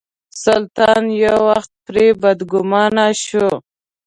[0.43, 3.47] سلطان یو وخت پرې بدګومانه شو.